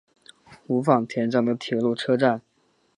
[0.65, 2.41] 五反田站的铁路车站。